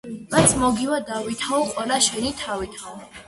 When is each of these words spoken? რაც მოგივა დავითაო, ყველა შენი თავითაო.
რაც 0.35 0.53
მოგივა 0.61 0.97
დავითაო, 1.09 1.61
ყველა 1.75 1.99
შენი 2.09 2.33
თავითაო. 2.43 2.99